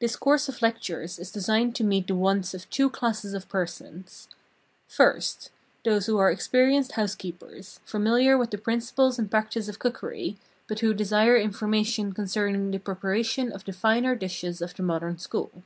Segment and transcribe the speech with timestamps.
[0.00, 4.26] This course of lectures is designed to meet the wants of two classes of persons:
[4.88, 5.50] First
[5.84, 10.94] Those who are experienced housekeepers, familiar with the principles and practice of cookery, but who
[10.94, 15.62] desire information concerning the preparation of the finer dishes of the modern school.